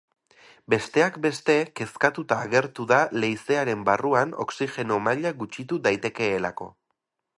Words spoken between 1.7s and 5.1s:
kezkatuta agertu da leizearen barruan oxigeno